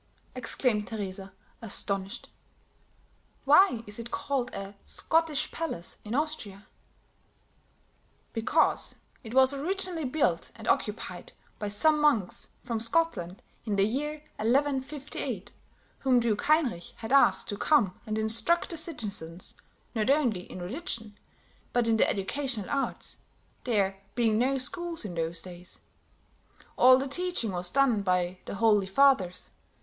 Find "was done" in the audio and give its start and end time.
27.51-28.01